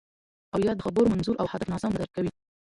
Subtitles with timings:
[0.53, 2.27] او یا د خبرو منظور او هدف ناسم نه درک کوئ